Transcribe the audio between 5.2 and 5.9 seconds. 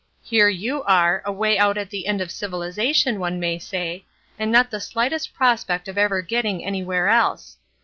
prospect